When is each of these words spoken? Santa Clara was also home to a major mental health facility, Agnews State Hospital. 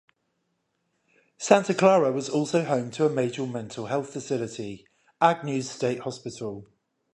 Santa 1.37 1.75
Clara 1.75 2.11
was 2.11 2.27
also 2.27 2.63
home 2.63 2.89
to 2.89 3.05
a 3.05 3.09
major 3.11 3.45
mental 3.45 3.85
health 3.85 4.09
facility, 4.09 4.83
Agnews 5.21 5.69
State 5.69 5.99
Hospital. 5.99 6.65